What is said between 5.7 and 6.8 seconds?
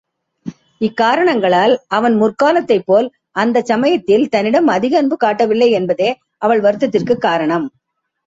என்பதே அவள்